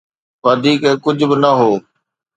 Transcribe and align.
وڌيڪ 0.45 0.83
ڪجهه 1.03 1.27
به 1.29 1.35
نه 1.43 1.51
هو. 1.59 1.71